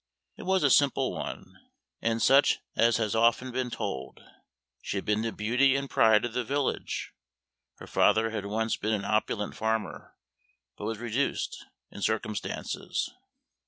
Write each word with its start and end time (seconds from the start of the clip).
It 0.35 0.47
was 0.47 0.63
a 0.63 0.71
simple 0.71 1.13
one, 1.13 1.59
and 2.01 2.23
such 2.23 2.57
as 2.75 2.97
has 2.97 3.13
often 3.13 3.51
been 3.51 3.69
told. 3.69 4.19
She 4.81 4.97
had 4.97 5.05
been 5.05 5.21
the 5.21 5.31
beauty 5.31 5.75
and 5.75 5.87
pride 5.87 6.25
of 6.25 6.33
the 6.33 6.43
village. 6.43 7.13
Her 7.75 7.85
father 7.85 8.31
had 8.31 8.47
once 8.47 8.75
been 8.77 8.95
an 8.95 9.05
opulent 9.05 9.55
farmer, 9.55 10.15
but 10.75 10.85
was 10.85 10.97
reduced 10.97 11.65
in 11.91 12.01
circumstances. 12.01 13.11